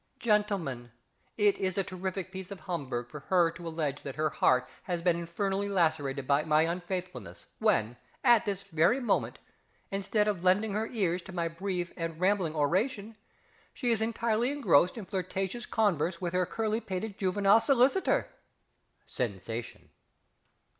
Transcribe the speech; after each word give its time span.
Gentlemen, 0.17 0.91
it 1.37 1.59
is 1.59 1.77
a 1.77 1.83
terrific 1.83 2.31
piece 2.31 2.49
of 2.49 2.61
humbug 2.61 3.07
for 3.07 3.19
her 3.19 3.51
to 3.51 3.67
allege 3.67 4.01
that 4.01 4.15
her 4.15 4.31
heart 4.31 4.67
has 4.85 5.03
been 5.03 5.15
infernally 5.15 5.69
lacerated 5.69 6.25
by 6.25 6.43
my 6.43 6.63
unfaithfulness, 6.63 7.45
when, 7.59 7.97
at 8.23 8.43
this 8.43 8.63
very 8.63 8.99
moment, 8.99 9.37
instead 9.91 10.27
of 10.27 10.43
lending 10.43 10.73
her 10.73 10.87
ears 10.87 11.21
to 11.21 11.31
my 11.31 11.47
brief 11.47 11.93
and 11.95 12.19
rambling 12.19 12.55
oration, 12.55 13.15
she 13.75 13.91
is 13.91 14.01
entirely 14.01 14.49
engrossed 14.49 14.97
in 14.97 15.05
flirtatious 15.05 15.67
converse 15.67 16.19
with 16.19 16.33
her 16.33 16.47
curlypated 16.47 17.15
juvenile 17.19 17.59
solicitor! 17.61 18.27
(_Sensation. 19.07 19.89